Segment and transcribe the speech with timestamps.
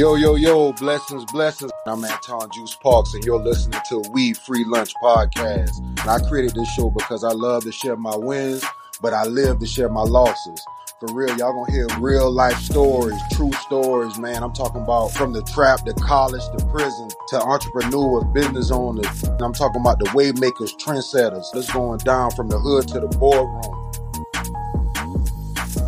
[0.00, 1.70] Yo, yo, yo, blessings, blessings.
[1.86, 5.78] I'm Anton Juice Parks, and you're listening to We Free Lunch Podcast.
[5.78, 8.64] And I created this show because I love to share my wins,
[9.02, 10.64] but I live to share my losses.
[11.00, 14.42] For real, y'all gonna hear real life stories, true stories, man.
[14.42, 19.24] I'm talking about from the trap to college to prison to entrepreneurs, business owners.
[19.38, 21.44] I'm talking about the way makers, trendsetters.
[21.54, 23.76] It's going down from the hood to the boardroom.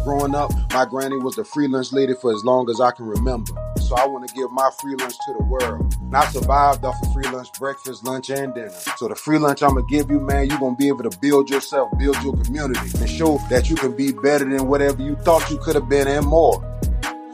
[0.04, 3.06] Growing up, my granny was the free lunch lady for as long as I can
[3.06, 3.54] remember.
[3.92, 5.94] So I want to give my free lunch to the world.
[6.00, 8.70] And I survived off of free lunch breakfast, lunch, and dinner.
[8.96, 11.50] So the free lunch I'm gonna give you, man, you're gonna be able to build
[11.50, 15.50] yourself, build your community, and show that you can be better than whatever you thought
[15.50, 16.58] you could have been and more.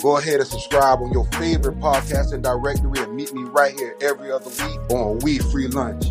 [0.02, 4.32] Go ahead and subscribe on your favorite podcasting directory and meet me right here every
[4.32, 6.06] other week on We Free Lunch.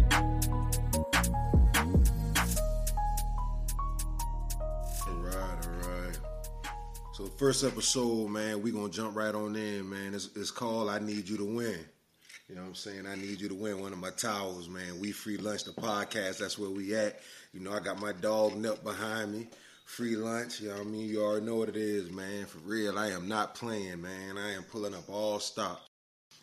[7.37, 10.15] First episode, man, we gonna jump right on in, man.
[10.15, 11.79] It's, it's called "I Need You to Win."
[12.49, 13.05] You know what I'm saying?
[13.05, 14.99] I need you to win one of my towels, man.
[14.99, 16.39] We free lunch the podcast.
[16.39, 17.19] That's where we at.
[17.53, 19.47] You know, I got my dog Nip behind me.
[19.85, 20.61] Free lunch.
[20.61, 21.09] You know what I mean?
[21.09, 22.45] You already know what it is, man.
[22.45, 24.37] For real, I am not playing, man.
[24.37, 25.87] I am pulling up all stops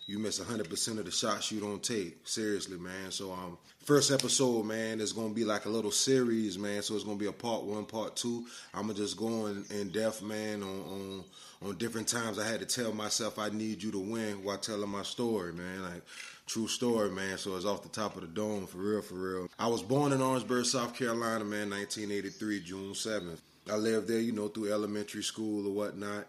[0.07, 2.29] you miss 100% of the shots you don't take.
[2.29, 3.11] Seriously, man.
[3.11, 6.83] So, um, first episode, man, is going to be like a little series, man.
[6.83, 8.45] So it's going to be a part one, part two.
[8.75, 11.25] I'm going to just go in, in depth, man, on, on,
[11.63, 14.91] on different times I had to tell myself I need you to win while telling
[14.91, 15.83] my story, man.
[15.83, 16.03] Like,
[16.47, 17.39] true story, man.
[17.39, 19.49] So it's off the top of the dome, for real, for real.
[19.59, 23.39] I was born in Orangeburg, South Carolina, man, 1983, June 7th.
[23.71, 26.27] I lived there, you know, through elementary school or whatnot.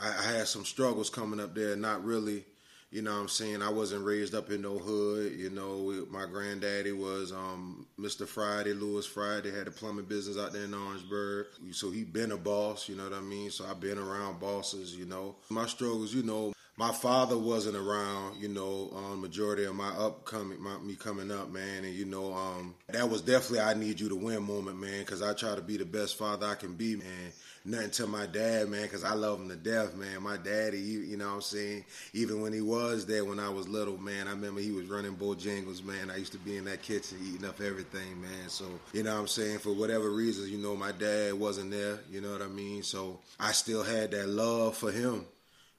[0.00, 2.46] I, I had some struggles coming up there, not really–
[2.90, 3.62] you know what I'm saying?
[3.62, 5.32] I wasn't raised up in no hood.
[5.32, 8.26] You know, my granddaddy was um, Mr.
[8.26, 11.48] Friday, Lewis Friday, had a plumbing business out there in Orangeburg.
[11.72, 13.50] So he been a boss, you know what I mean?
[13.50, 15.36] So I've been around bosses, you know.
[15.50, 20.62] My struggles, you know, my father wasn't around, you know, um, majority of my upcoming,
[20.62, 24.08] my, me coming up, man, and you know, um, that was definitely I need you
[24.08, 26.94] to win moment, man, because I try to be the best father I can be,
[26.94, 27.32] man.
[27.68, 30.22] Nothing to my dad, man, because I love him to death, man.
[30.22, 31.84] My daddy, you, you know what I'm saying?
[32.14, 35.14] Even when he was there when I was little, man, I remember he was running
[35.14, 36.10] Bojangles, man.
[36.10, 38.48] I used to be in that kitchen eating up everything, man.
[38.48, 38.64] So,
[38.94, 39.58] you know what I'm saying?
[39.58, 42.82] For whatever reasons, you know, my dad wasn't there, you know what I mean?
[42.82, 45.26] So I still had that love for him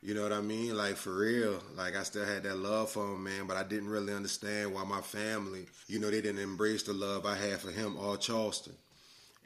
[0.01, 0.77] you know what I mean?
[0.77, 1.61] Like for real.
[1.75, 4.85] Like I still had that love for him, man, but I didn't really understand why
[4.85, 8.75] my family, you know, they didn't embrace the love I had for him all Charleston.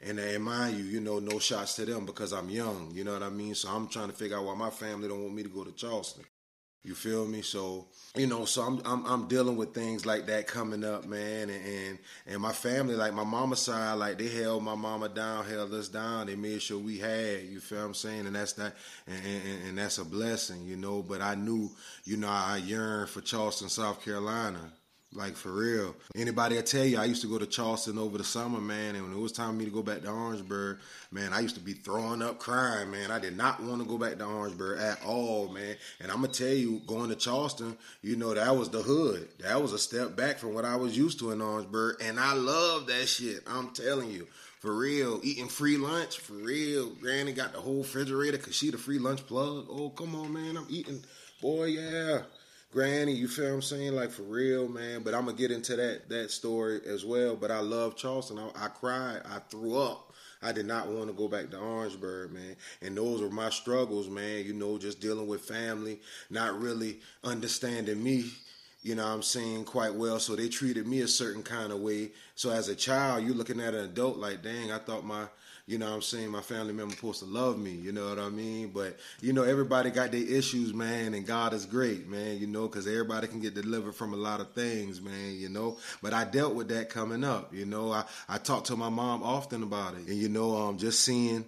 [0.06, 2.90] And, and mind you, you know, no shots to them because I'm young.
[2.92, 3.54] You know what I mean?
[3.54, 5.72] So I'm trying to figure out why my family don't want me to go to
[5.72, 6.24] Charleston.
[6.84, 7.40] You feel me?
[7.40, 11.48] So you know, so I'm I'm, I'm dealing with things like that coming up, man,
[11.48, 15.46] and, and, and my family, like my mama side, like they held my mama down,
[15.46, 16.26] held us down.
[16.26, 17.44] They made sure we had.
[17.44, 18.26] You feel what I'm saying?
[18.26, 18.74] And that's not,
[19.06, 21.02] and, and, and that's a blessing, you know.
[21.02, 21.70] But I knew,
[22.04, 24.60] you know, I yearned for Charleston, South Carolina.
[25.16, 25.94] Like for real.
[26.16, 29.04] Anybody I tell you, I used to go to Charleston over the summer, man, and
[29.04, 30.78] when it was time for me to go back to Orangeburg,
[31.12, 33.12] man, I used to be throwing up crying, man.
[33.12, 35.76] I did not want to go back to Orangeburg at all, man.
[36.00, 39.28] And I'm gonna tell you, going to Charleston, you know, that was the hood.
[39.38, 42.02] That was a step back from what I was used to in Orangeburg.
[42.02, 43.42] And I love that shit.
[43.46, 44.26] I'm telling you.
[44.58, 46.88] For real, eating free lunch, for real.
[46.94, 49.66] Granny got the whole refrigerator because she the free lunch plug.
[49.68, 50.56] Oh, come on, man.
[50.56, 51.04] I'm eating.
[51.42, 52.22] Boy, yeah.
[52.74, 53.94] Granny, you feel what I'm saying?
[53.94, 55.04] Like for real, man.
[55.04, 57.36] But I'm gonna get into that that story as well.
[57.36, 58.36] But I love Charleston.
[58.36, 59.22] I, I cried.
[59.24, 60.12] I threw up.
[60.42, 62.56] I did not want to go back to Orangeburg, man.
[62.82, 64.44] And those were my struggles, man.
[64.44, 68.24] You know, just dealing with family, not really understanding me.
[68.82, 70.18] You know I'm saying quite well.
[70.18, 72.10] So they treated me a certain kind of way.
[72.34, 75.26] So as a child, you're looking at an adult like, dang, I thought my
[75.66, 78.18] you know what I'm saying, my family member supposed to love me, you know what
[78.18, 78.68] I mean?
[78.68, 82.68] But, you know, everybody got their issues, man, and God is great, man, you know,
[82.68, 85.78] because everybody can get delivered from a lot of things, man, you know.
[86.02, 87.92] But I dealt with that coming up, you know.
[87.92, 90.06] I, I talked to my mom often about it.
[90.06, 91.46] And, you know, um, just seeing,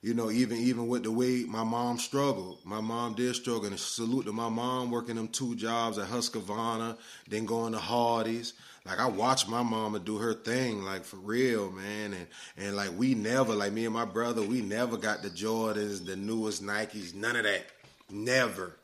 [0.00, 3.66] you know, even even with the way my mom struggled, my mom did struggle.
[3.66, 6.96] And salute to my mom working them two jobs at Husqvarna,
[7.28, 8.52] then going to Hardee's
[8.86, 12.12] like I watched my mama do her thing, like for real, man.
[12.12, 16.06] And and like we never, like me and my brother, we never got the Jordans,
[16.06, 17.66] the newest Nikes, none of that.
[18.10, 18.76] Never.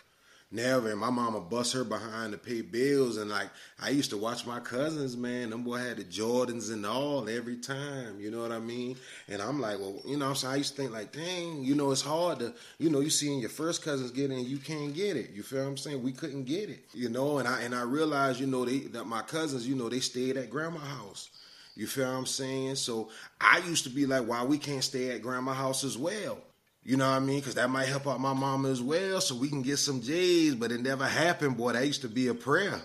[0.55, 0.91] Never.
[0.91, 3.17] And my mama bust her behind to pay bills.
[3.17, 3.49] And like,
[3.81, 5.49] I used to watch my cousins, man.
[5.49, 8.21] Them boy had the Jordans and all every time.
[8.21, 8.97] You know what I mean?
[9.29, 11.91] And I'm like, well, you know, so I used to think like, dang, you know,
[11.91, 14.93] it's hard to, you know, you seeing your first cousins get it and you can't
[14.93, 15.31] get it.
[15.31, 16.03] You feel what I'm saying?
[16.03, 16.85] We couldn't get it.
[16.93, 19.89] You know, and I and I realized, you know, they that my cousins, you know,
[19.89, 21.31] they stayed at grandma house.
[21.75, 22.75] You feel what I'm saying?
[22.75, 23.09] So
[23.41, 26.37] I used to be like, why we can't stay at grandma house as well?
[26.85, 27.39] You know what I mean?
[27.39, 30.55] Because that might help out my mama as well, so we can get some J's.
[30.55, 31.73] But it never happened, boy.
[31.73, 32.81] That used to be a prayer,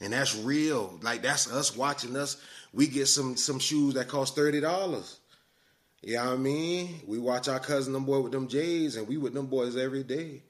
[0.00, 0.98] and that's real.
[1.02, 2.36] Like that's us watching us.
[2.74, 5.18] We get some some shoes that cost thirty dollars.
[6.02, 7.00] You know what I mean?
[7.06, 10.04] We watch our cousin them boy with them J's, and we with them boys every
[10.04, 10.42] day.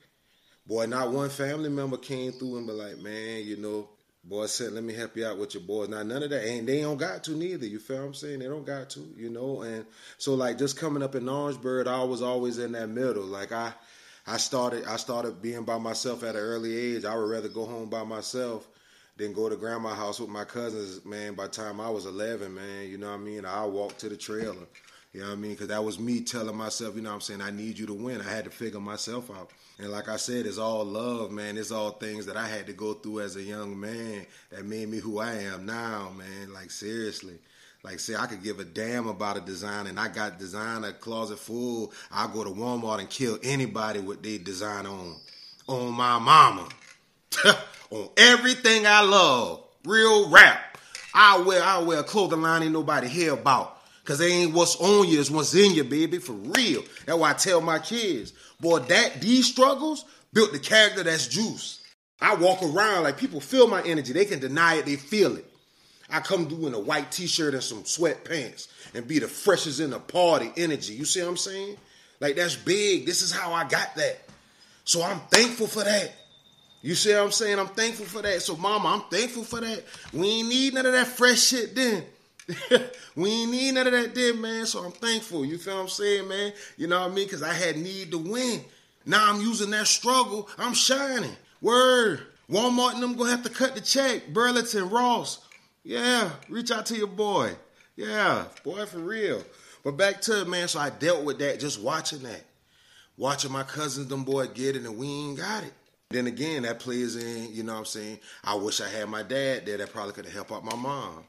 [0.67, 3.89] Boy, not one family member came through and be like, man, you know,
[4.29, 5.89] boy said, let me help you out with your boys.
[5.89, 7.67] Now none of that, and they don't got to neither.
[7.67, 8.41] You feel I'm saying?
[8.41, 9.63] They don't got to, you know.
[9.63, 9.87] And
[10.19, 13.25] so like just coming up in Orangeburg, I was always in that middle.
[13.25, 13.73] Like I,
[14.27, 17.05] I started, I started being by myself at an early age.
[17.05, 18.69] I would rather go home by myself
[19.17, 21.05] than go to grandma's house with my cousins.
[21.05, 23.45] Man, by the time I was 11, man, you know what I mean.
[23.45, 24.67] I walked to the trailer.
[25.13, 25.53] You know what I mean?
[25.53, 27.95] Because that was me telling myself, you know what I'm saying, I need you to
[27.95, 28.21] win.
[28.21, 29.51] I had to figure myself out.
[29.79, 31.57] And like I said, it's all love, man.
[31.57, 34.89] It's all things that I had to go through as a young man that made
[34.89, 36.53] me who I am now, man.
[36.53, 37.39] Like, seriously.
[37.83, 40.93] Like, say, I could give a damn about a design, and I got design a
[40.93, 41.93] closet full.
[42.11, 45.17] I'll go to Walmart and kill anybody with their design on.
[45.69, 46.69] On my mama.
[47.91, 49.65] on everything I love.
[49.85, 50.77] Real rap.
[51.15, 53.78] I wear I wear clothing line ain't nobody hear about.
[54.09, 56.83] Cause they ain't what's on you, is what's in you, baby, for real.
[57.05, 61.83] That's why I tell my kids, boy, that these struggles built the character that's juice.
[62.19, 64.15] I walk around like people feel my energy.
[64.15, 65.45] They can deny it, they feel it.
[66.09, 69.91] I come through in a white t-shirt and some sweatpants and be the freshest in
[69.91, 70.95] the party energy.
[70.95, 71.77] You see what I'm saying?
[72.19, 73.05] Like that's big.
[73.05, 74.21] This is how I got that.
[74.85, 76.15] So I'm thankful for that.
[76.81, 77.59] You see what I'm saying?
[77.59, 78.41] I'm thankful for that.
[78.41, 79.85] So mama, I'm thankful for that.
[80.15, 82.05] We ain't need none of that fresh shit then.
[83.17, 84.67] we ain't need none of that then, man.
[84.67, 85.45] So I'm thankful.
[85.45, 86.53] You feel what I'm saying, man?
[86.77, 87.27] You know what I mean?
[87.27, 88.63] Because I had need to win.
[89.05, 90.49] Now I'm using that struggle.
[90.59, 91.37] I'm shining.
[91.61, 92.23] Word.
[92.51, 94.29] Walmart and them gonna have to cut the check.
[94.29, 95.41] Burlington, Ross.
[95.85, 97.53] Yeah, reach out to your boy.
[97.97, 99.43] Yeah, boy, for real.
[99.85, 100.69] But back to it, man.
[100.69, 102.45] So I dealt with that just watching that.
[103.17, 105.73] Watching my cousins, them boy get it, and we ain't got it.
[106.11, 108.19] Then again, that plays in, you know what I'm saying?
[108.45, 111.25] I wish I had my dad there that probably could have helped out my mom.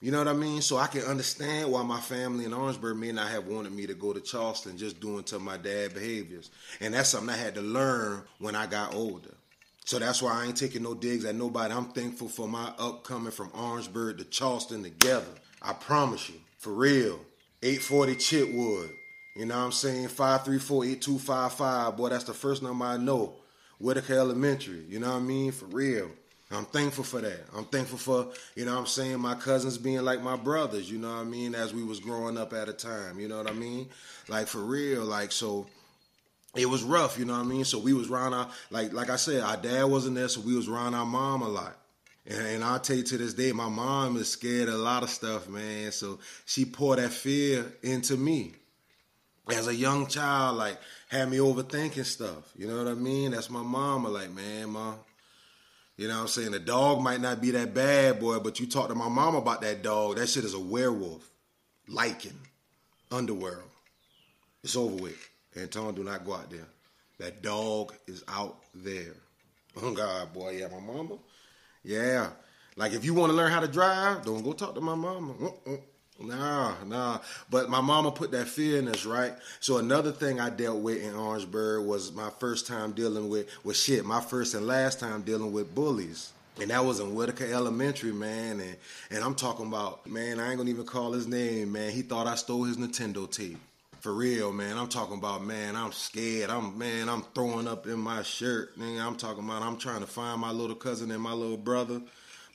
[0.00, 0.62] You know what I mean?
[0.62, 3.92] So I can understand why my family in Orangeburg may not have wanted me to
[3.92, 6.50] go to Charleston just doing to my dad behaviors.
[6.80, 9.34] And that's something I had to learn when I got older.
[9.84, 11.74] So that's why I ain't taking no digs at nobody.
[11.74, 15.26] I'm thankful for my upcoming from Orangeburg to Charleston together.
[15.60, 17.20] I promise you, for real.
[17.62, 18.90] 840 Chitwood.
[19.36, 20.08] You know what I'm saying?
[20.08, 21.96] 534-8255.
[21.96, 23.34] Boy, that's the first number I know.
[23.78, 24.84] Whitaker Elementary.
[24.88, 25.52] You know what I mean?
[25.52, 26.10] For real.
[26.52, 27.44] I'm thankful for that.
[27.56, 31.14] I'm thankful for, you know I'm saying, my cousins being like my brothers, you know
[31.14, 33.52] what I mean, as we was growing up at a time, you know what I
[33.52, 33.88] mean?
[34.28, 35.66] Like for real, like so
[36.56, 37.64] it was rough, you know what I mean?
[37.64, 40.56] So we was around our like like I said, our dad wasn't there, so we
[40.56, 41.76] was around our mom a lot.
[42.26, 45.04] And, and I'll tell you to this day, my mom is scared of a lot
[45.04, 45.92] of stuff, man.
[45.92, 48.54] So she poured that fear into me.
[49.48, 52.52] As a young child, like had me overthinking stuff.
[52.56, 53.32] You know what I mean?
[53.32, 54.96] That's my mama, like, man, mom,
[56.00, 56.52] you know what I'm saying?
[56.52, 59.60] The dog might not be that bad, boy, but you talk to my mom about
[59.60, 61.30] that dog, that shit is a werewolf.
[61.90, 62.32] Lycan.
[63.10, 63.68] Underworld.
[64.64, 65.28] It's over with.
[65.54, 66.66] Anton, do not go out there.
[67.18, 69.12] That dog is out there.
[69.82, 71.18] Oh God, boy, yeah, my mama.
[71.84, 72.30] Yeah.
[72.76, 75.34] Like if you want to learn how to drive, don't go talk to my mama.
[76.20, 77.18] Nah, nah.
[77.50, 79.32] But my mama put that fear in us, right?
[79.60, 83.76] So another thing I dealt with in Orangeburg was my first time dealing with with
[83.76, 84.04] shit.
[84.04, 86.32] My first and last time dealing with bullies.
[86.60, 88.60] And that was in Whitaker Elementary, man.
[88.60, 88.76] And
[89.10, 91.90] and I'm talking about, man, I ain't gonna even call his name, man.
[91.90, 93.58] He thought I stole his Nintendo tape.
[94.00, 94.78] For real, man.
[94.78, 96.50] I'm talking about, man, I'm scared.
[96.50, 98.76] I'm man, I'm throwing up in my shirt.
[98.76, 102.02] Man, I'm talking about I'm trying to find my little cousin and my little brother.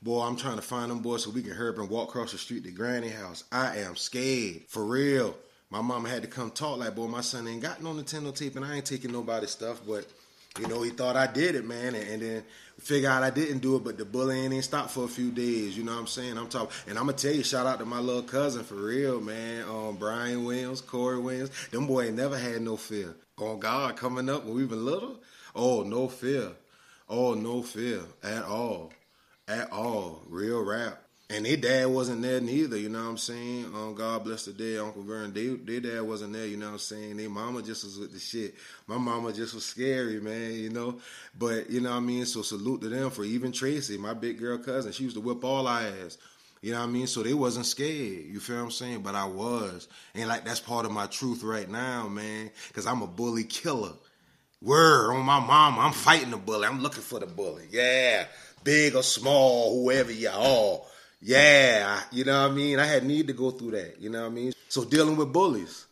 [0.06, 2.32] Boy, I'm trying to find them boys so we can hurry up and walk across
[2.32, 3.44] the street to Granny house.
[3.52, 4.62] I am scared.
[4.68, 5.36] For real.
[5.72, 8.56] My mama had to come talk like, boy, my son ain't got no Nintendo tape
[8.56, 9.82] and I ain't taking nobody's stuff.
[9.84, 10.06] But,
[10.60, 11.96] you know, he thought I did it, man.
[11.96, 12.44] And, and then
[12.80, 15.76] figure out I didn't do it, but the bullying ain't stopped for a few days.
[15.76, 16.38] You know what I'm saying?
[16.38, 19.20] I'm talking, and I'm gonna tell you, shout out to my little cousin for real,
[19.20, 19.64] man.
[19.68, 21.50] Um, Brian Williams, Corey Williams.
[21.72, 23.16] Them boy ain't never had no fear.
[23.40, 25.20] On God, coming up when we were little,
[25.56, 26.52] oh no fear,
[27.10, 28.92] oh no fear at all
[29.48, 30.22] at all.
[30.28, 31.02] Real rap.
[31.28, 33.66] And their dad wasn't there neither, you know what I'm saying?
[33.74, 35.34] Um, God bless the day, Uncle Vern.
[35.34, 37.18] They, their dad wasn't there, you know what I'm saying?
[37.18, 38.54] Their mama just was with the shit.
[38.86, 41.00] My mama just was scary, man, you know?
[41.36, 42.28] But, you know what I mean?
[42.28, 44.92] So salute to them for even Tracy, my big girl cousin.
[44.92, 46.20] She used to whip all our ass.
[46.62, 47.08] You know what I mean?
[47.08, 48.26] So they wasn't scared.
[48.26, 49.02] You feel what I'm saying?
[49.02, 49.88] But I was.
[50.14, 52.50] And like that's part of my truth right now, man.
[52.74, 53.94] Cause I'm a bully killer.
[54.64, 55.82] Word on my mama.
[55.82, 56.66] I'm fighting the bully.
[56.66, 57.68] I'm looking for the bully.
[57.70, 58.26] Yeah
[58.66, 60.82] big or small, whoever you are.
[61.22, 62.80] Yeah, you know what I mean?
[62.80, 64.54] I had need to go through that, you know what I mean?
[64.68, 65.86] So dealing with bullies.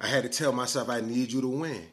[0.00, 1.86] I had to tell myself I need you to win.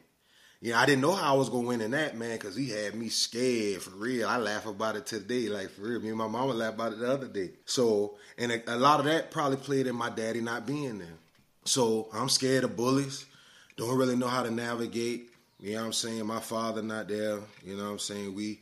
[0.60, 2.70] You know, I didn't know how I was gonna win in that man because he
[2.70, 4.28] had me scared for real.
[4.28, 6.00] I laugh about it today, like for real.
[6.00, 7.50] Me and my mama laugh about it the other day.
[7.64, 11.18] So, and a, a lot of that probably played in my daddy not being there.
[11.64, 13.26] So I'm scared of bullies.
[13.76, 15.30] Don't really know how to navigate.
[15.60, 16.26] You know what I'm saying?
[16.26, 17.38] My father not there.
[17.64, 18.34] You know what I'm saying?
[18.34, 18.60] We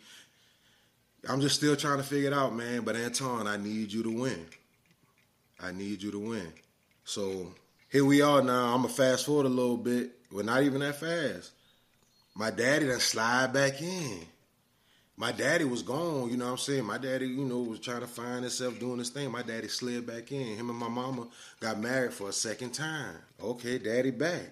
[1.28, 2.83] I'm just still trying to figure it out, man.
[2.83, 4.47] But Anton, I need you to win.
[5.61, 6.52] I need you to win.
[7.04, 7.54] So
[7.90, 8.75] here we are now.
[8.75, 10.11] I'm gonna fast forward a little bit.
[10.30, 11.52] We're not even that fast.
[12.35, 14.26] My daddy done slide back in.
[15.18, 16.85] My daddy was gone, you know what I'm saying?
[16.85, 19.30] My daddy, you know, was trying to find himself doing his thing.
[19.30, 20.56] My daddy slid back in.
[20.59, 21.28] Him and my mama
[21.59, 23.14] got married for a second time.
[23.42, 24.50] Okay, daddy back.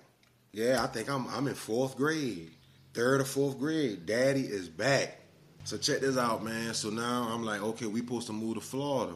[0.52, 2.50] Yeah, I think I'm I'm in fourth grade.
[2.94, 4.06] Third or fourth grade.
[4.06, 5.20] Daddy is back.
[5.64, 6.74] So check this out, man.
[6.74, 9.14] So now I'm like, okay, we supposed to move to Florida.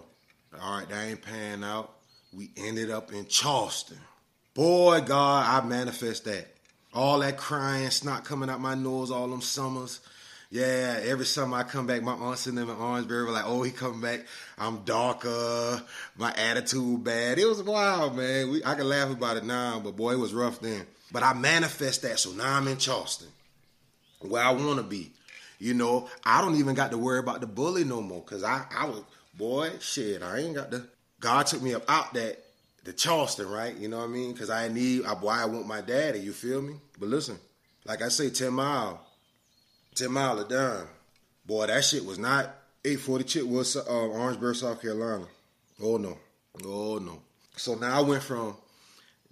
[0.59, 1.93] All right, that ain't panning out.
[2.33, 3.99] We ended up in Charleston.
[4.55, 6.47] Boy, God, I manifest that.
[6.95, 10.01] All that crying, snot coming out my nose all them summers.
[10.51, 13.63] Yeah, every summer I come back, my aunts and them in Orangeburg were like, oh,
[13.63, 14.25] he coming back.
[14.57, 15.83] I'm darker.
[16.17, 17.39] My attitude bad.
[17.39, 18.51] It was wild, man.
[18.51, 20.87] We, I can laugh about it now, but boy, it was rough then.
[21.13, 23.29] But I manifest that, so now I'm in Charleston,
[24.21, 25.13] where I want to be.
[25.59, 28.65] You know, I don't even got to worry about the bully no more, cause I,
[28.75, 29.03] I was,
[29.35, 30.87] boy, shit, I ain't got the.
[31.21, 32.45] God took me up out that
[32.85, 33.77] the Charleston, right?
[33.77, 34.33] You know what I mean?
[34.33, 36.75] Because I need, I, why I want my daddy, you feel me?
[36.99, 37.39] But listen,
[37.85, 39.05] like I say, 10 mile,
[39.97, 40.87] 10 mile of dime.
[41.45, 45.27] Boy, that shit was not 840 Chitwood, uh, Orangeburg, South Carolina.
[45.83, 46.19] Oh no.
[46.65, 47.23] Oh no.
[47.57, 48.57] So now I went from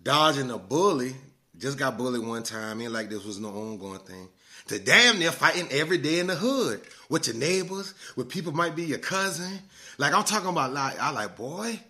[0.03, 1.15] dodging a bully,
[1.59, 4.29] just got bullied one time, ain't like this was no ongoing thing,
[4.69, 8.77] to damn near fighting every day in the hood with your neighbors, with people might
[8.77, 9.59] be your cousin.
[9.99, 11.81] Like I'm talking about like I like, boy,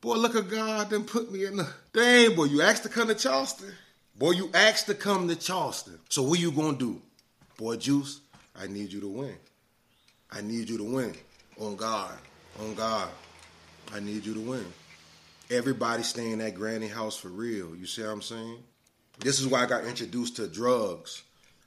[0.00, 2.44] Boy, look at God then put me in the dang boy.
[2.44, 3.72] You asked to come to Charleston.
[4.16, 5.98] Boy, you asked to come to Charleston.
[6.08, 7.02] So what you gonna do?
[7.56, 8.20] Boy, Juice,
[8.56, 9.34] I need you to win.
[10.30, 11.14] I need you to win.
[11.60, 12.14] On God.
[12.60, 13.08] On God.
[13.92, 14.66] I need you to win.
[15.50, 17.74] Everybody stay in that granny house for real.
[17.74, 18.58] You see what I'm saying?
[19.18, 21.22] This is why I got introduced to drugs.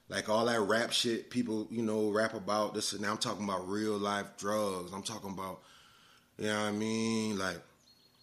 [0.07, 3.43] Like all that rap shit people, you know, rap about this and now I'm talking
[3.43, 4.91] about real life drugs.
[4.93, 5.61] I'm talking about,
[6.37, 7.39] you know what I mean?
[7.39, 7.57] Like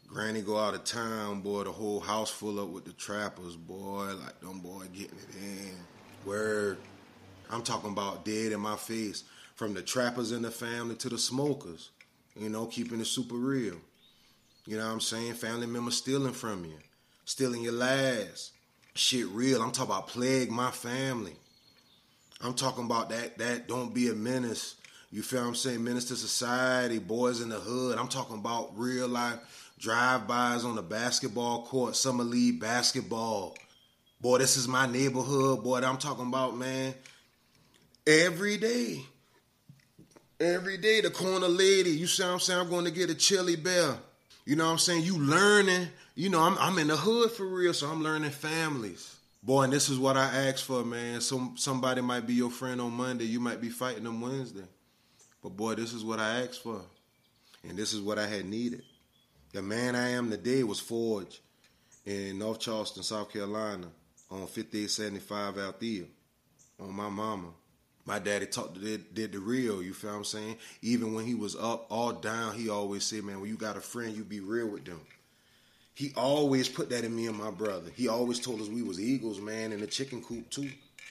[0.06, 4.12] Granny go out of town, boy, the whole house full up with the trappers, boy.
[4.22, 5.74] Like them boy getting it in.
[6.24, 6.78] Word.
[7.50, 9.24] I'm talking about dead in my face.
[9.56, 11.90] From the trappers in the family to the smokers.
[12.36, 13.76] You know, keeping it super real.
[14.68, 15.32] You know what I'm saying?
[15.32, 16.76] Family members stealing from you.
[17.24, 18.52] Stealing your last.
[18.94, 19.62] Shit real.
[19.62, 21.32] I'm talking about plague my family.
[22.42, 24.74] I'm talking about that that don't be a menace.
[25.10, 25.82] You feel I'm saying?
[25.82, 27.96] Menace to society, boys in the hood.
[27.96, 29.38] I'm talking about real life
[29.78, 33.56] drive-bys on the basketball court, summer league basketball.
[34.20, 35.64] Boy, this is my neighborhood.
[35.64, 36.92] Boy, I'm talking about, man.
[38.06, 39.06] Every day.
[40.38, 42.60] Every day, the corner lady, you I'm saying?
[42.60, 44.00] I'm going to get a chili bell.
[44.48, 45.04] You know what I'm saying?
[45.04, 45.88] You learning.
[46.14, 49.14] You know, I'm, I'm in the hood for real, so I'm learning families.
[49.42, 51.20] Boy, and this is what I asked for, man.
[51.20, 53.26] Some somebody might be your friend on Monday.
[53.26, 54.64] You might be fighting them Wednesday.
[55.42, 56.80] But boy, this is what I asked for.
[57.62, 58.84] And this is what I had needed.
[59.52, 61.40] The man I am today was forged
[62.06, 63.88] in North Charleston, South Carolina,
[64.30, 66.04] on 5875 Althea,
[66.80, 67.48] on my mama.
[68.08, 70.56] My daddy talked did, did the real, you feel what I'm saying?
[70.80, 73.82] Even when he was up, all down, he always said, man, when you got a
[73.82, 75.02] friend, you be real with them.
[75.92, 77.90] He always put that in me and my brother.
[77.94, 80.70] He always told us we was eagles, man, in the chicken coop too.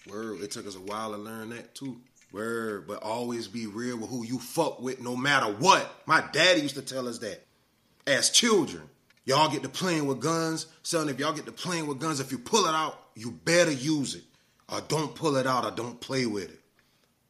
[0.10, 1.98] Word, it took us a while to learn that too.
[2.32, 5.88] Word, but always be real with who you fuck with no matter what.
[6.08, 7.46] My daddy used to tell us that
[8.08, 8.89] as children.
[9.25, 10.66] Y'all get to playing with guns.
[10.82, 13.72] Son, if y'all get to playing with guns, if you pull it out, you better
[13.72, 14.24] use it.
[14.68, 16.60] Or don't pull it out or don't play with it.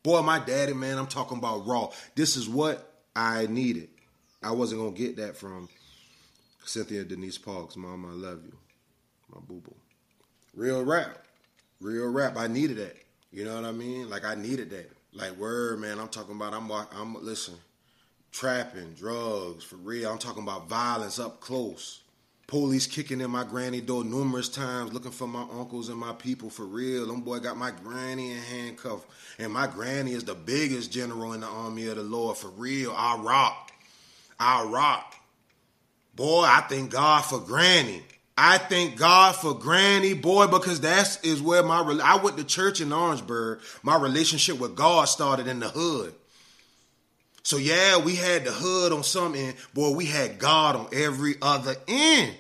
[0.08, 1.90] Boy, my daddy, man, I'm talking about raw.
[2.16, 3.90] This is what I needed.
[4.42, 5.68] I wasn't to get that from
[6.64, 7.76] Cynthia Denise Parks.
[7.76, 8.58] Mom, I love you.
[9.36, 9.76] My boo boo.
[10.56, 11.26] Real rap.
[11.82, 12.38] Real rap.
[12.38, 12.96] I needed that.
[13.34, 14.10] You know what I mean?
[14.10, 14.90] Like, I needed that.
[15.12, 17.56] Like, word, man, I'm talking about, I'm, I'm, listen,
[18.32, 20.10] trapping, drugs, for real.
[20.10, 22.00] I'm talking about violence up close.
[22.48, 26.50] Police kicking in my granny door numerous times looking for my uncles and my people
[26.50, 27.06] for real.
[27.06, 29.06] Them boy got my granny in handcuff.
[29.38, 32.94] And my granny is the biggest general in the army of the Lord for real.
[32.96, 33.72] I rock.
[34.40, 35.14] I rock.
[36.16, 38.02] Boy, I thank God for granny.
[38.38, 42.44] I thank God for Granny, boy, because that is is where my I went to
[42.44, 43.62] church in Orangeburg.
[43.82, 46.14] My relationship with God started in the hood.
[47.48, 51.36] So yeah, we had the hood on some end, boy, we had God on every
[51.42, 52.36] other end.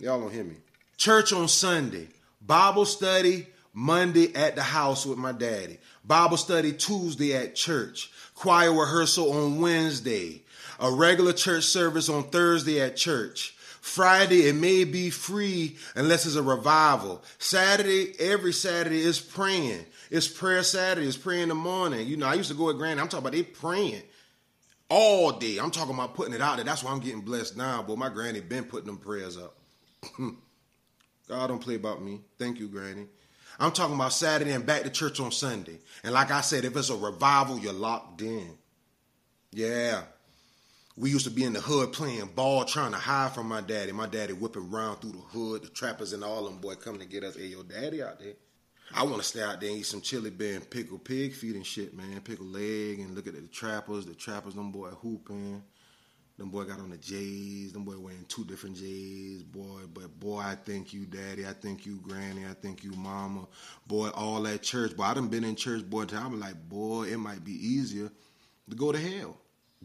[0.00, 0.54] Y'all don't hear me.
[0.96, 2.08] Church on Sunday,
[2.40, 5.76] Bible study Monday at the house with my daddy.
[6.02, 8.10] Bible study Tuesday at church.
[8.36, 10.40] Choir rehearsal on Wednesday.
[10.80, 13.50] A regular church service on Thursday at church.
[13.82, 17.22] Friday, it may be free unless it's a revival.
[17.38, 19.84] Saturday, every Saturday is praying.
[20.10, 21.06] It's prayer Saturday.
[21.06, 22.08] It's prayer in the morning.
[22.08, 22.98] You know, I used to go at Granny.
[22.98, 24.00] I'm talking about they praying
[24.88, 25.58] all day.
[25.58, 26.64] I'm talking about putting it out there.
[26.64, 27.82] That's why I'm getting blessed now.
[27.82, 29.56] But my granny been putting them prayers up.
[31.28, 32.20] God don't play about me.
[32.38, 33.06] Thank you, Granny.
[33.60, 35.78] I'm talking about Saturday and back to church on Sunday.
[36.04, 38.56] And like I said, if it's a revival, you're locked in.
[39.52, 40.02] Yeah.
[40.96, 43.92] We used to be in the hood playing ball, trying to hide from my daddy.
[43.92, 47.06] My daddy whipping around through the hood, the trappers and all them boy coming to
[47.06, 47.36] get us.
[47.36, 48.34] Hey, your daddy out there.
[48.94, 51.56] I want to stay out there and eat some chili beer and pickle pig feet
[51.56, 52.20] and shit, man.
[52.20, 54.06] Pickle leg and look at the trappers.
[54.06, 55.62] The trappers, them boy hooping.
[56.38, 57.72] Them boy got on the J's.
[57.72, 59.42] Them boy wearing two different J's.
[59.42, 61.44] Boy, but boy, I thank you, daddy.
[61.44, 62.46] I thank you, granny.
[62.46, 63.46] I thank you, mama.
[63.86, 64.96] Boy, all that church.
[64.96, 68.10] Boy, I done been in church, boy, I'm like, boy, it might be easier
[68.70, 69.36] to go to hell.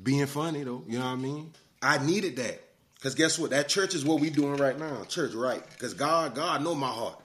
[0.01, 0.83] Being funny, though.
[0.87, 1.53] You know what I mean?
[1.81, 2.61] I needed that.
[2.95, 3.49] Because guess what?
[3.49, 5.03] That church is what we doing right now.
[5.05, 5.61] Church, right.
[5.71, 7.19] Because God, God know my heart.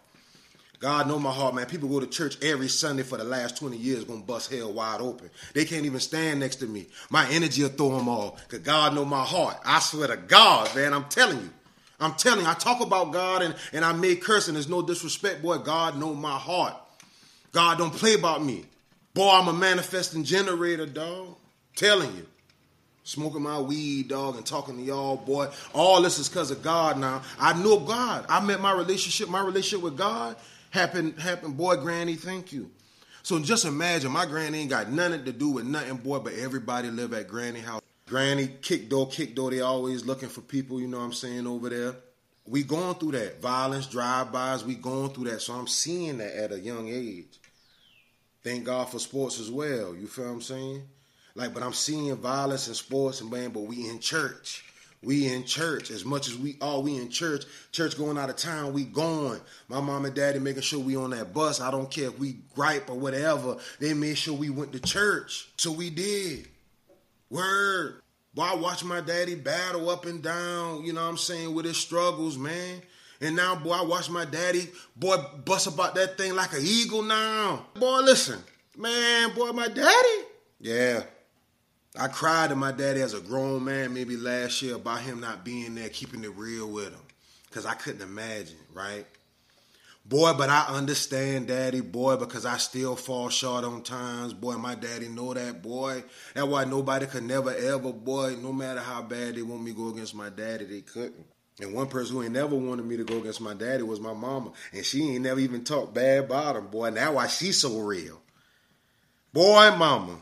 [0.81, 1.67] God know my heart, man.
[1.67, 5.01] People go to church every Sunday for the last 20 years, gonna bust hell wide
[5.01, 5.29] open.
[5.53, 6.87] They can't even stand next to me.
[7.11, 8.39] My energy will throw them all.
[8.49, 9.57] Cause God know my heart.
[9.65, 11.51] I swear to God, man, I'm telling you.
[11.99, 14.83] I'm telling you, I talk about God and, and I may curse and there's no
[14.83, 15.59] disrespect, boy.
[15.59, 16.75] God know my heart.
[17.51, 18.65] God don't play about me.
[19.15, 21.35] Boy, I'm a manifesting generator, dog.
[21.75, 22.27] Telling you.
[23.03, 25.49] Smoking my weed, dog, and talking to y'all, boy.
[25.73, 27.23] All this is because of God now.
[27.41, 28.27] I know God.
[28.29, 30.37] I met my relationship, my relationship with God
[30.71, 32.71] happened, happened, boy, granny, thank you.
[33.23, 36.91] So just imagine my granny ain't got nothing to do with nothing, boy, but everybody
[36.91, 37.83] live at granny house.
[38.07, 41.47] Granny, kick door, kick door, they always looking for people, you know what I'm saying,
[41.47, 41.97] over there.
[42.47, 43.43] We going through that.
[43.43, 45.43] Violence, drive-bys, we going through that.
[45.43, 47.39] So I'm seeing that at a young age.
[48.43, 49.95] Thank God for sports as well.
[49.95, 50.83] You feel what I'm saying?
[51.35, 54.65] Like, but I'm seeing violence in sports and man, but we in church.
[55.03, 56.81] We in church as much as we are.
[56.81, 57.45] We in church.
[57.71, 58.73] Church going out of town.
[58.73, 59.41] We going.
[59.69, 61.61] My mom and daddy making sure we on that bus.
[61.61, 63.57] I don't care if we gripe or whatever.
[63.79, 65.51] They made sure we went to church.
[65.57, 66.49] So we did.
[67.31, 68.01] Word.
[68.35, 70.85] Boy, I watched my daddy battle up and down.
[70.85, 72.83] You know what I'm saying with his struggles, man.
[73.21, 77.03] And now, boy, I watch my daddy, boy, bust about that thing like an eagle
[77.03, 77.67] now.
[77.75, 78.39] Boy, listen,
[78.77, 80.25] man, boy, my daddy.
[80.61, 81.03] Yeah,
[81.99, 85.45] I cried to my daddy as a grown man maybe last year about him not
[85.45, 87.01] being there, keeping it real with him.
[87.49, 89.05] Because I couldn't imagine, right?
[90.07, 94.33] Boy, but I understand daddy, boy, because I still fall short on times.
[94.33, 96.05] Boy, my daddy know that, boy.
[96.35, 99.89] That's why nobody could never ever, boy, no matter how bad they want me go
[99.89, 101.27] against my daddy, they couldn't.
[101.61, 104.15] And one person who ain't never wanted me to go against my daddy was my
[104.15, 104.53] mama.
[104.73, 106.91] And she ain't never even talked bad about him, boy.
[106.91, 108.21] Now why she so real.
[109.33, 110.21] Boy, mama.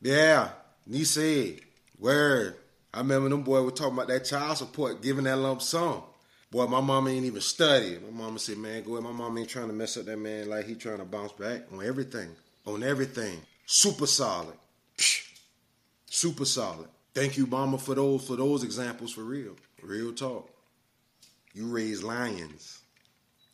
[0.00, 0.48] Yeah.
[0.88, 1.60] Nice,
[1.98, 2.56] word.
[2.94, 6.02] I remember them boy were talking about that child support, giving that lump sum.
[6.50, 8.02] Boy, my mama ain't even studied.
[8.02, 9.04] My mama said, man, go ahead.
[9.04, 11.64] My mama ain't trying to mess up that man like he trying to bounce back
[11.70, 12.30] on everything.
[12.66, 13.38] On everything.
[13.66, 14.54] Super solid.
[14.96, 15.28] Psh,
[16.06, 16.88] Super solid.
[17.12, 19.56] Thank you, mama, for those for those examples for real.
[19.82, 20.48] Real talk.
[21.52, 22.80] You raise lions.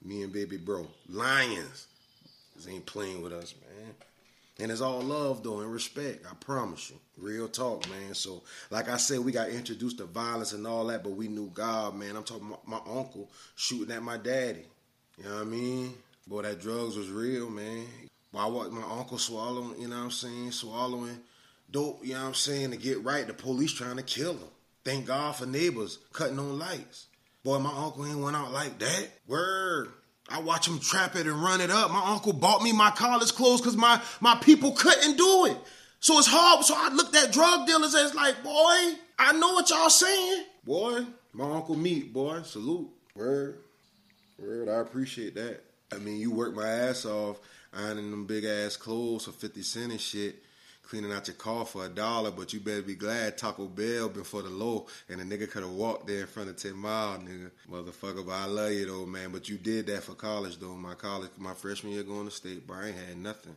[0.04, 0.86] Me and baby bro.
[1.08, 1.88] Lions.
[2.54, 3.94] This ain't playing with us, man.
[4.60, 6.24] And it's all love though and respect.
[6.30, 6.96] I promise you.
[7.16, 8.14] Real talk, man.
[8.14, 11.50] So, like I said, we got introduced to violence and all that, but we knew
[11.54, 12.16] God, man.
[12.16, 14.64] I'm talking about my uncle shooting at my daddy.
[15.18, 15.94] You know what I mean?
[16.26, 17.86] Boy, that drugs was real, man.
[18.36, 21.20] I watched my uncle swallowing, you know what I'm saying, swallowing
[21.70, 23.26] dope, you know what I'm saying, to get right.
[23.26, 24.48] The police trying to kill him.
[24.84, 27.06] Thank God for neighbors cutting on lights.
[27.42, 29.08] Boy, my uncle ain't went out like that.
[29.26, 29.92] Word.
[30.28, 31.90] I watch them trap it and run it up.
[31.90, 35.58] My uncle bought me my college clothes because my, my people couldn't do it.
[36.00, 36.64] So it's hard.
[36.64, 40.44] So I looked at drug dealers and it's like, boy, I know what y'all saying.
[40.64, 42.42] Boy, my uncle meet, boy.
[42.42, 42.88] Salute.
[43.14, 43.58] Word.
[44.38, 44.68] Word.
[44.68, 45.60] I appreciate that.
[45.92, 47.38] I mean, you work my ass off
[47.72, 50.43] ironing them big ass clothes for 50 cent and shit
[50.88, 54.24] cleaning out your car for a dollar, but you better be glad Taco Bell been
[54.24, 57.18] for the low and the nigga could have walked there in front of 10 Mile,
[57.18, 57.50] nigga.
[57.70, 59.32] Motherfucker, but I love you though, man.
[59.32, 60.74] But you did that for college though.
[60.74, 63.54] My college, my freshman year going to state, bro, I ain't had nothing.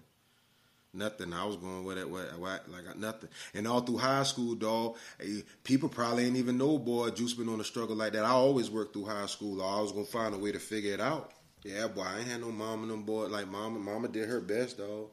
[0.94, 1.34] Nothing.
[1.34, 3.30] I was going with it, with, like nothing.
[3.54, 7.50] And all through high school, dog, eh, people probably ain't even know, boy, Juice been
[7.50, 8.26] on a struggle like that.
[8.26, 9.62] I always worked through high school.
[9.62, 11.34] I was gonna find a way to figure it out.
[11.64, 13.28] Yeah, boy, I ain't had no mom and them boy.
[13.28, 15.10] Like mama, mama did her best, dog.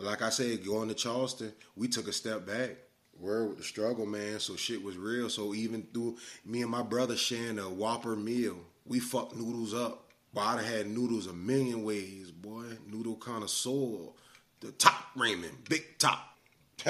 [0.00, 2.70] But like I said, going to Charleston, we took a step back.
[3.18, 4.40] Word with the struggle, man.
[4.40, 5.28] So shit was real.
[5.28, 10.08] So even through me and my brother sharing a Whopper meal, we fucked noodles up.
[10.32, 12.64] But I done had noodles a million ways, boy.
[12.86, 14.12] Noodle connoisseur.
[14.60, 16.38] The top ramen, big top.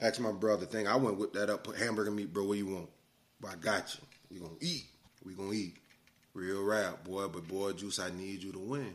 [0.00, 0.88] Ask my brother thing.
[0.88, 2.46] I went with that up, put hamburger meat, bro.
[2.46, 2.88] What you want?
[3.40, 4.00] But I got you.
[4.28, 4.86] We gonna eat.
[5.24, 5.76] We gonna eat.
[6.34, 7.28] Real rap, boy.
[7.28, 8.94] But boy, Juice, I need you to win.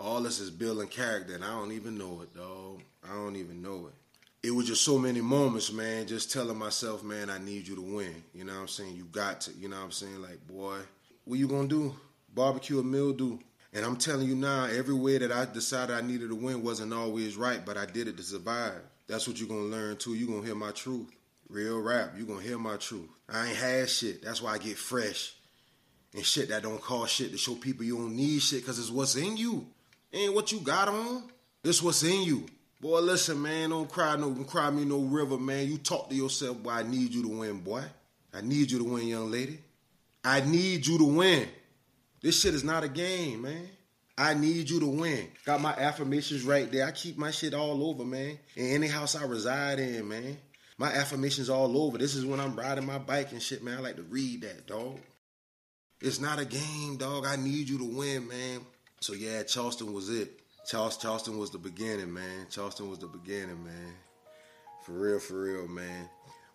[0.00, 2.80] All this is building character, and I don't even know it, dog.
[3.04, 4.46] I don't even know it.
[4.48, 7.82] It was just so many moments, man, just telling myself, man, I need you to
[7.82, 8.24] win.
[8.32, 8.96] You know what I'm saying?
[8.96, 9.52] You got to.
[9.52, 10.22] You know what I'm saying?
[10.22, 10.78] Like, boy,
[11.26, 11.94] what you gonna do?
[12.34, 13.40] Barbecue a mildew.
[13.74, 16.94] And I'm telling you now, every way that I decided I needed to win wasn't
[16.94, 18.80] always right, but I did it to survive.
[19.06, 20.14] That's what you're gonna learn too.
[20.14, 21.10] You're gonna hear my truth.
[21.50, 23.10] Real rap, you're gonna hear my truth.
[23.28, 24.22] I ain't had shit.
[24.22, 25.34] That's why I get fresh.
[26.14, 28.90] And shit that don't cost shit to show people you don't need shit because it's
[28.90, 29.66] what's in you.
[30.12, 31.24] Ain't what you got on.
[31.62, 32.46] It's what's in you.
[32.80, 35.68] Boy, listen, man, don't cry no don't cry me no river, man.
[35.68, 36.70] You talk to yourself, boy.
[36.70, 37.84] I need you to win, boy.
[38.32, 39.58] I need you to win, young lady.
[40.24, 41.48] I need you to win.
[42.22, 43.68] This shit is not a game, man.
[44.16, 45.28] I need you to win.
[45.46, 46.86] Got my affirmations right there.
[46.86, 48.38] I keep my shit all over, man.
[48.56, 50.38] In any house I reside in, man.
[50.76, 51.98] My affirmations all over.
[51.98, 53.78] This is when I'm riding my bike and shit, man.
[53.78, 54.98] I like to read that, dog.
[56.00, 57.26] It's not a game, dog.
[57.26, 58.60] I need you to win, man.
[59.02, 60.40] So yeah, Charleston was it.
[60.66, 62.46] Charles Charleston was the beginning, man.
[62.50, 63.94] Charleston was the beginning, man.
[64.84, 66.06] For real, for real, man.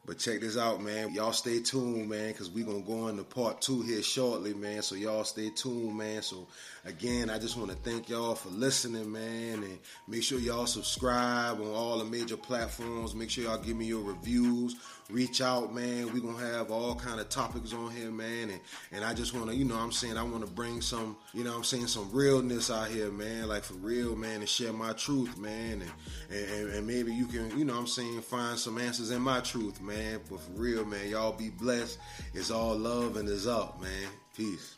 [0.05, 1.11] But check this out, man.
[1.15, 4.83] Y'all stay tuned, man, because we going to go into part two here shortly, man.
[4.83, 6.21] So y'all stay tuned, man.
[6.21, 6.45] So
[6.85, 9.63] again, I just want to thank y'all for listening, man.
[9.63, 13.15] And make sure y'all subscribe on all the major platforms.
[13.15, 14.75] Make sure y'all give me your reviews.
[15.11, 16.11] Reach out, man.
[16.13, 18.49] we going to have all kind of topics on here, man.
[18.49, 18.59] And,
[18.91, 21.43] and I just want to, you know I'm saying, I want to bring some, you
[21.43, 23.47] know I'm saying, some realness out here, man.
[23.47, 25.83] Like for real, man, and share my truth, man.
[26.31, 29.41] And, and, and maybe you can, you know I'm saying, find some answers in my
[29.41, 30.21] truth, man.
[30.27, 31.99] But for real, man, y'all be blessed.
[32.33, 34.09] It's all love and it's up, man.
[34.35, 34.77] Peace.